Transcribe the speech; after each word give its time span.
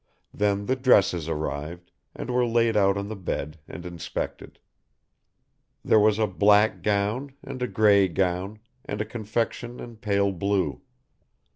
Then 0.33 0.65
the 0.65 0.75
dresses 0.75 1.29
arrived, 1.29 1.91
and 2.15 2.31
were 2.31 2.43
laid 2.47 2.75
out 2.75 2.97
on 2.97 3.07
the 3.07 3.15
bed 3.15 3.59
and 3.67 3.85
inspected. 3.85 4.57
There 5.85 5.99
was 5.99 6.17
a 6.17 6.25
black 6.25 6.81
gown 6.81 7.33
and 7.43 7.61
a 7.61 7.67
grey 7.67 8.07
gown 8.07 8.57
and 8.83 8.99
a 8.99 9.05
confection 9.05 9.79
in 9.79 9.97
pale 9.97 10.31
blue. 10.31 10.81